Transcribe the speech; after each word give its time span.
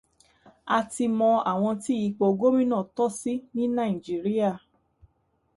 A 0.75 0.77
ti 0.91 1.03
mọ 1.17 1.29
àwọn 1.51 1.73
tí 1.83 1.93
ipò 2.07 2.25
gómìnà 2.39 2.77
tọ́ 2.95 3.07
sí 3.19 3.33
ní 3.55 3.63
Nàìjíríà. 3.75 4.51